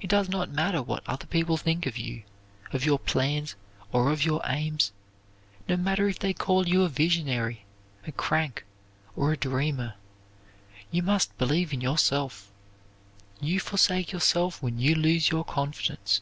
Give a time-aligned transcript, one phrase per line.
[0.00, 2.24] It does not matter what other people think of you,
[2.72, 3.54] of your plans,
[3.92, 4.90] or of your aims.
[5.68, 7.64] No matter if they call you a visionary,
[8.04, 8.64] a crank,
[9.14, 9.94] or a dreamer;
[10.90, 12.50] you must believe in yourself.
[13.40, 16.20] You forsake yourself when you lose your confidence.